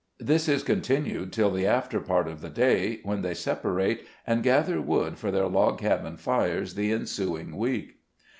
This 0.19 0.49
is 0.49 0.63
continued 0.63 1.31
till 1.31 1.51
the 1.51 1.67
after 1.67 1.99
part 1.99 2.27
of 2.27 2.41
the 2.41 2.49
day, 2.49 3.01
when 3.03 3.21
they 3.21 3.35
separate, 3.35 4.03
and 4.25 4.41
gather 4.41 4.81
wood 4.81 5.19
for 5.19 5.29
their 5.29 5.45
log 5.47 5.77
cabin 5.77 6.17
fires 6.17 6.73
the 6.73 6.91
ensuing 6.91 7.55
week. 7.55 7.99